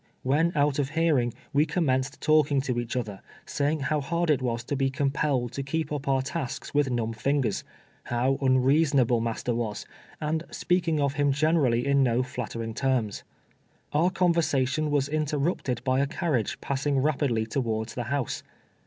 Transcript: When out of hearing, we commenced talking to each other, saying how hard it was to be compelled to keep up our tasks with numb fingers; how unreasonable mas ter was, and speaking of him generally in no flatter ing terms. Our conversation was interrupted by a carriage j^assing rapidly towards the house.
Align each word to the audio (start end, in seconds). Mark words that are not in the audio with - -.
When 0.23 0.51
out 0.55 0.79
of 0.79 0.89
hearing, 0.89 1.31
we 1.53 1.67
commenced 1.67 2.19
talking 2.21 2.59
to 2.61 2.79
each 2.79 2.95
other, 2.95 3.21
saying 3.45 3.81
how 3.81 4.01
hard 4.01 4.31
it 4.31 4.41
was 4.41 4.63
to 4.63 4.75
be 4.75 4.89
compelled 4.89 5.51
to 5.51 5.61
keep 5.61 5.91
up 5.91 6.07
our 6.07 6.23
tasks 6.23 6.73
with 6.73 6.89
numb 6.89 7.13
fingers; 7.13 7.63
how 8.05 8.39
unreasonable 8.41 9.21
mas 9.21 9.43
ter 9.43 9.53
was, 9.53 9.85
and 10.19 10.43
speaking 10.49 10.99
of 10.99 11.13
him 11.13 11.31
generally 11.31 11.85
in 11.85 12.01
no 12.01 12.23
flatter 12.23 12.63
ing 12.63 12.73
terms. 12.73 13.21
Our 13.93 14.09
conversation 14.09 14.89
was 14.89 15.07
interrupted 15.07 15.83
by 15.83 15.99
a 15.99 16.07
carriage 16.07 16.59
j^assing 16.59 17.03
rapidly 17.03 17.45
towards 17.45 17.93
the 17.93 18.05
house. 18.05 18.41